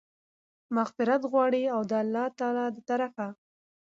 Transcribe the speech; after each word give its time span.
مغفرت 0.75 1.21
غواړي، 1.31 1.63
او 1.75 1.81
د 1.89 1.91
الله 2.03 2.25
تعالی 2.39 2.65
د 2.75 2.77
طرفه 2.89 3.27